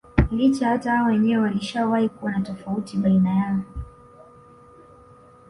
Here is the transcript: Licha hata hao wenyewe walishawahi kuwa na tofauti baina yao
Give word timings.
Licha 0.31 0.67
hata 0.69 0.91
hao 0.91 1.07
wenyewe 1.07 1.43
walishawahi 1.43 2.09
kuwa 2.09 2.31
na 2.31 2.41
tofauti 2.41 2.97
baina 2.97 3.35
yao 3.35 3.61